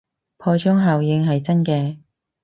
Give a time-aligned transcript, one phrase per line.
[0.37, 1.97] 破窗效應係真嘅